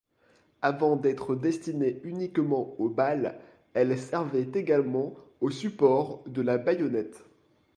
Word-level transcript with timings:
Avant 0.63 0.95
d'être 0.95 1.35
destinée 1.35 2.01
uniquement 2.03 2.73
aux 2.79 2.89
balles, 2.89 3.39
elle 3.75 3.95
servait 3.99 4.49
également 4.55 5.13
au 5.41 5.51
support 5.51 6.23
de 6.25 6.41
la 6.41 6.57
baïonnette. 6.57 7.23